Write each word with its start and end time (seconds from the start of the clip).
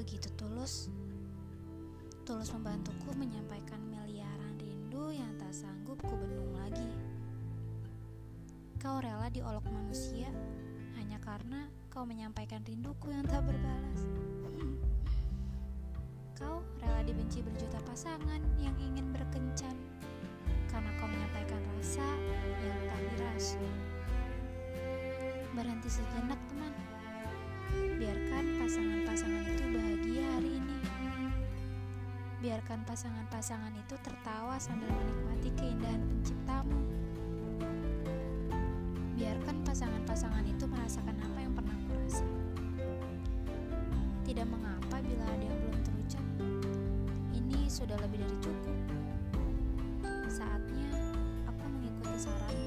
begitu 0.00 0.32
tulus. 0.38 0.88
Tulus 2.24 2.48
membantuku 2.56 3.12
menyampaikan 3.18 3.76
miliaran 3.84 4.56
rindu 4.56 5.12
yang 5.12 5.28
tak 5.36 5.52
sanggup 5.52 6.00
kubendung 6.00 6.56
lagi. 6.56 6.88
Kau 8.80 8.96
rela 8.96 9.28
diolok 9.28 9.68
manusia 9.68 10.32
hanya 10.96 11.20
karena 11.20 11.68
kau 11.92 12.08
menyampaikan 12.08 12.64
rinduku 12.64 13.12
yang 13.12 13.28
tak 13.28 13.44
berbalas. 13.44 14.00
Kau 16.32 16.64
rela 16.80 17.04
dibenci 17.04 17.44
berjuta 17.44 17.76
pasangan 17.84 18.40
yang 18.56 18.72
ingin 18.80 19.12
berkencan 19.12 19.76
karena 20.72 20.90
kau 20.96 21.10
menyampaikan 21.10 21.60
rasa 21.76 22.08
yang 22.64 22.80
tak 22.88 23.00
dirasa. 23.04 23.68
Berhenti 25.52 25.90
sejenak, 25.92 26.40
teman. 26.48 26.99
Biarkan 32.40 32.88
pasangan-pasangan 32.88 33.68
itu 33.76 34.00
tertawa 34.00 34.56
sambil 34.56 34.88
menikmati 34.88 35.52
keindahan 35.60 36.00
penciptamu. 36.00 36.80
Biarkan 39.12 39.60
pasangan-pasangan 39.60 40.48
itu 40.48 40.64
merasakan 40.64 41.20
apa 41.20 41.36
yang 41.36 41.52
pernah 41.52 41.76
kurasa. 41.84 42.24
Tidak 44.24 44.48
mengapa 44.48 45.04
bila 45.04 45.28
ada 45.28 45.44
yang 45.44 45.58
belum 45.68 45.84
terucap. 45.84 46.24
Ini 47.36 47.68
sudah 47.68 48.00
lebih 48.00 48.24
dari 48.24 48.36
cukup. 48.40 48.76
Saatnya 50.32 50.96
aku 51.44 51.64
mengikuti 51.68 52.24
saranmu 52.24 52.59